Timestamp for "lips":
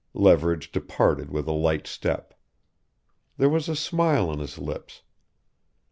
4.57-5.03